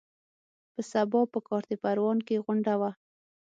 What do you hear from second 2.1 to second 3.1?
کې غونډه وه.